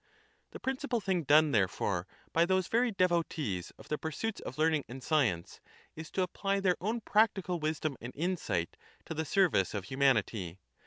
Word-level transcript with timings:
The 0.49 0.59
principal 0.59 0.99
thing 0.99 1.25
done, 1.25 1.53
thereforej 1.53 2.05
by 2.33 2.47
those 2.47 2.65
very 2.67 2.89
devotees 2.89 3.71
of 3.77 3.87
the 3.87 3.99
pursuits 3.99 4.41
of 4.41 4.55
learnirig 4.55 4.83
and 4.89 5.03
science 5.03 5.59
is 5.95 6.09
to 6.13 6.23
apply 6.23 6.59
their 6.59 6.77
own 6.81 7.01
practical 7.01 7.59
wisdom 7.59 7.97
and 8.01 8.11
insight 8.15 8.77
to 9.05 9.13
the 9.13 9.25
service 9.25 9.75
of 9.75 9.83
humanity. 9.83 10.57